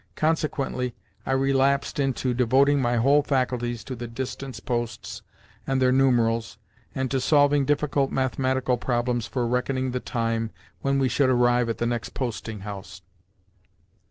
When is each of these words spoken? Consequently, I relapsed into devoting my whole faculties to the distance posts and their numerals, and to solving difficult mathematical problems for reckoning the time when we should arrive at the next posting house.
Consequently, 0.15 0.95
I 1.27 1.33
relapsed 1.33 1.99
into 1.99 2.33
devoting 2.33 2.81
my 2.81 2.95
whole 2.95 3.21
faculties 3.21 3.83
to 3.83 3.95
the 3.95 4.07
distance 4.07 4.59
posts 4.59 5.21
and 5.67 5.79
their 5.79 5.91
numerals, 5.91 6.57
and 6.95 7.11
to 7.11 7.21
solving 7.21 7.65
difficult 7.65 8.09
mathematical 8.09 8.77
problems 8.79 9.27
for 9.27 9.45
reckoning 9.45 9.91
the 9.91 9.99
time 9.99 10.49
when 10.81 10.97
we 10.97 11.07
should 11.07 11.29
arrive 11.29 11.69
at 11.69 11.77
the 11.77 11.85
next 11.85 12.15
posting 12.15 12.61
house. 12.61 13.03